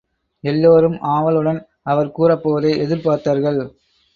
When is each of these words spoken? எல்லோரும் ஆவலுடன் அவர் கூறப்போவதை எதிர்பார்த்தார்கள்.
எல்லோரும் 0.43 0.97
ஆவலுடன் 1.01 1.59
அவர் 1.83 2.13
கூறப்போவதை 2.17 2.71
எதிர்பார்த்தார்கள். 2.85 3.61